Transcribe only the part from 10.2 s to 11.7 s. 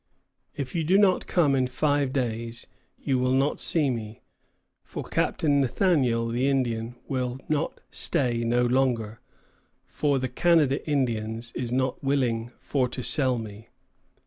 Canada Indians